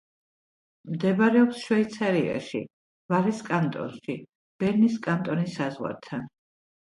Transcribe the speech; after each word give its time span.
მდებარეობს 0.93 1.59
შვეიცარიაში, 1.65 2.61
ვალეს 3.13 3.43
კანტონში, 3.49 4.15
ბერნის 4.63 4.97
კანტონის 5.09 5.59
საზღვართან. 5.61 6.27